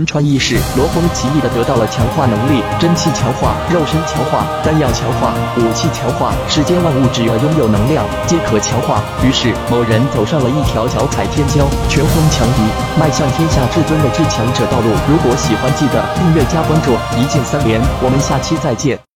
[0.00, 9.02] 神传意识，罗峰奇异的得到了强化能力，真气强化，肉身强化，丹药强化，武器强化，世间万物只要拥有能量，皆可强化。
[9.22, 12.62] 于是某人走上了一条脚踩天骄，拳轰强敌，
[12.98, 14.88] 迈向天下至尊的至强者道路。
[15.06, 19.00] 如果喜欢记得订阅加关注，一键三连，我们下期再见。